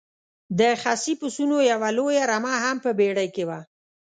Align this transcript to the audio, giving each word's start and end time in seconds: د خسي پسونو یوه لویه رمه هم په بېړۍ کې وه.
د 0.59 0.61
خسي 0.81 1.13
پسونو 1.19 1.57
یوه 1.71 1.89
لویه 1.97 2.23
رمه 2.31 2.53
هم 2.63 2.77
په 2.83 2.89
بېړۍ 2.99 3.27
کې 3.35 3.43
وه. 3.49 3.59